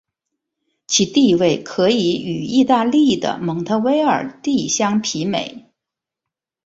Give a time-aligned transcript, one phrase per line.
[0.87, 5.69] 其地位可以与意大利的蒙特威尔第相媲美。